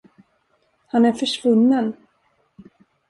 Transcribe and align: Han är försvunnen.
Han 0.87 1.05
är 1.05 1.13
försvunnen. 1.13 1.93